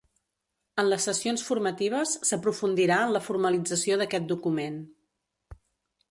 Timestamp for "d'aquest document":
4.03-4.81